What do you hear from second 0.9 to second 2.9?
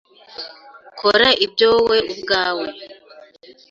Kora ibyo wowe ubwawe.